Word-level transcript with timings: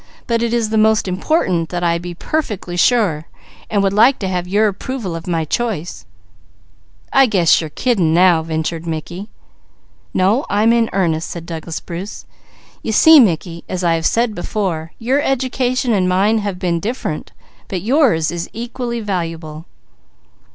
"But 0.25 0.41
it 0.41 0.51
is 0.51 0.71
most 0.71 1.07
important 1.07 1.69
that 1.69 1.83
I 1.83 1.99
be 1.99 2.15
perfectly 2.15 2.75
sure, 2.75 3.27
so 3.31 3.37
I 3.77 3.81
should 3.83 3.93
like 3.93 4.17
to 4.17 4.27
have 4.27 4.47
your 4.47 4.67
approval 4.67 5.15
of 5.15 5.27
my 5.27 5.45
choice." 5.45 6.07
"I 7.13 7.27
guess 7.27 7.61
you're 7.61 7.69
kidding 7.69 8.11
now," 8.11 8.41
ventured 8.41 8.87
Mickey. 8.87 9.29
"No, 10.11 10.43
I'm 10.49 10.73
in 10.73 10.89
earnest," 10.91 11.29
said 11.29 11.45
Douglas 11.45 11.79
Bruce. 11.79 12.25
"You 12.81 12.91
see 12.91 13.19
Mickey, 13.19 13.63
as 13.69 13.83
I 13.83 13.93
have 13.93 14.07
said 14.07 14.33
before, 14.33 14.91
your 14.97 15.21
education 15.21 15.93
and 15.93 16.09
mine 16.09 16.39
have 16.39 16.57
been 16.57 16.79
different, 16.79 17.31
but 17.67 17.83
yours 17.83 18.31
is 18.31 18.49
equally 18.53 19.01
valuable." 19.01 19.67